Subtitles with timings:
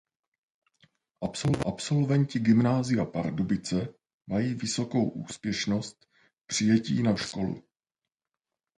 [1.65, 3.93] Absolventi Gymnázia Pardubice
[4.27, 6.05] mají vysokou úspěšnost
[6.47, 7.63] přijetí na vysokou školu.